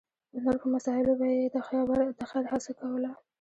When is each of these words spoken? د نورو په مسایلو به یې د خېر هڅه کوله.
د 0.33 0.35
نورو 0.43 0.59
په 0.63 0.67
مسایلو 0.75 1.13
به 1.19 1.25
یې 1.35 1.41
د 2.19 2.23
خېر 2.29 2.45
هڅه 2.51 2.71
کوله. 2.79 3.11